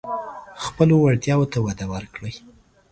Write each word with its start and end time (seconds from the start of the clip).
خپلو 0.65 0.95
وړتیاوو 0.99 1.51
ته 1.53 1.57
وده 1.65 1.85
ورکړئ. 1.93 2.33